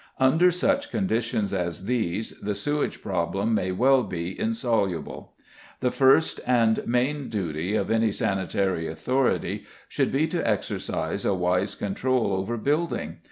[0.19, 5.35] Under such conditions as these the sewage problem may well be insoluble.
[5.79, 11.75] The first and main duty of any sanitary authority should be to exercise a wise
[11.75, 13.17] control over building.